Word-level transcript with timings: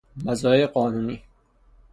مزایای 0.25 0.67
قانونی 0.67 1.21